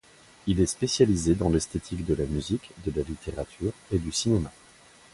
Il 0.47 0.59
est 0.59 0.65
spécialisé 0.65 1.35
dans 1.35 1.49
l'esthétique 1.49 2.05
de 2.07 2.15
la 2.15 2.25
musique, 2.25 2.71
de 2.87 2.91
la 2.99 3.03
littérature, 3.03 3.71
et 3.91 3.99
du 3.99 4.11
cinéma. 4.11 4.51